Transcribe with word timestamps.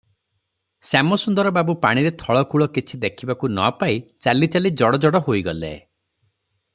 ଶ୍ୟାମସୁନ୍ଦର 0.91 1.51
ବାବୁ 1.57 1.75
ପାଣିରେ 1.83 2.11
ଥଳକୂଳ 2.21 2.67
କିଛି 2.77 3.01
ଦେଖିବାକୁ 3.05 3.51
ନ 3.53 3.69
ପାଇ 3.83 4.01
ଚାଲିଚାଲି 4.27 4.73
ଜଡ଼ଜଡ଼ 4.83 5.23
ହୋଇଗଲେ। 5.29 5.73